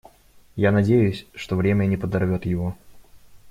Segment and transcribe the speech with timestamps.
[0.55, 2.75] Я надеюсь, что время не подорвет его.